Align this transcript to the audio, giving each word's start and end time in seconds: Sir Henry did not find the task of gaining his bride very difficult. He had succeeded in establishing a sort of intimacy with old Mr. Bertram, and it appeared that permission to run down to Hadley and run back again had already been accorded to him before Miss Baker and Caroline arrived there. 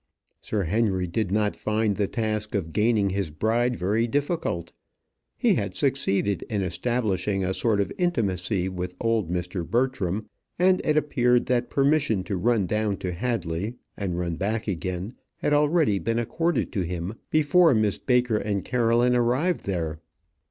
Sir 0.41 0.63
Henry 0.63 1.05
did 1.05 1.31
not 1.31 1.55
find 1.55 1.95
the 1.95 2.07
task 2.07 2.55
of 2.55 2.73
gaining 2.73 3.11
his 3.11 3.29
bride 3.29 3.77
very 3.77 4.07
difficult. 4.07 4.71
He 5.37 5.53
had 5.53 5.75
succeeded 5.75 6.41
in 6.49 6.63
establishing 6.63 7.43
a 7.43 7.53
sort 7.53 7.79
of 7.79 7.91
intimacy 7.99 8.67
with 8.67 8.95
old 8.99 9.29
Mr. 9.29 9.63
Bertram, 9.63 10.25
and 10.57 10.81
it 10.83 10.97
appeared 10.97 11.45
that 11.45 11.69
permission 11.69 12.23
to 12.23 12.35
run 12.35 12.65
down 12.65 12.97
to 12.97 13.11
Hadley 13.11 13.75
and 13.95 14.17
run 14.17 14.37
back 14.37 14.67
again 14.67 15.13
had 15.35 15.53
already 15.53 15.99
been 15.99 16.17
accorded 16.17 16.71
to 16.71 16.81
him 16.81 17.13
before 17.29 17.75
Miss 17.75 17.99
Baker 17.99 18.37
and 18.37 18.65
Caroline 18.65 19.15
arrived 19.15 19.65
there. 19.67 19.99